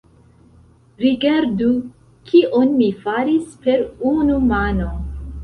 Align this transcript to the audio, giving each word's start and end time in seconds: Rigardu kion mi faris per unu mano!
Rigardu 1.03 1.67
kion 2.31 2.73
mi 2.79 2.89
faris 3.05 3.53
per 3.67 3.87
unu 4.15 4.41
mano! 4.49 4.91